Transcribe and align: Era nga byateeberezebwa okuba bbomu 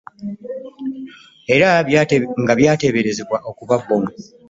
Era 1.55 1.69
nga 2.47 2.53
byateeberezebwa 2.61 3.37
okuba 3.49 3.75
bbomu 3.81 4.11